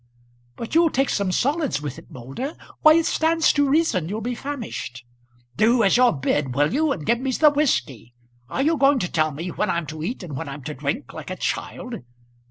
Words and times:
"But 0.55 0.73
you'll 0.73 0.89
take 0.89 1.11
some 1.11 1.31
solids 1.31 1.79
with 1.79 1.99
it, 1.99 2.09
Moulder? 2.09 2.55
Why 2.81 2.95
it 2.95 3.05
stands 3.05 3.53
to 3.53 3.69
reason 3.69 4.09
you'll 4.09 4.19
be 4.21 4.33
famished." 4.33 5.05
"Do 5.55 5.83
as 5.83 5.95
you're 5.95 6.11
bid, 6.11 6.55
will 6.55 6.73
you, 6.73 6.91
and 6.91 7.05
give 7.05 7.19
me 7.19 7.29
the 7.33 7.51
whisky. 7.51 8.15
Are 8.49 8.63
you 8.63 8.77
going 8.77 8.97
to 8.97 9.07
tell 9.11 9.29
me 9.29 9.49
when 9.49 9.69
I'm 9.69 9.85
to 9.85 10.01
eat 10.01 10.23
and 10.23 10.35
when 10.35 10.49
I'm 10.49 10.63
to 10.63 10.73
drink, 10.73 11.13
like 11.13 11.29
a 11.29 11.35
child?" 11.35 11.97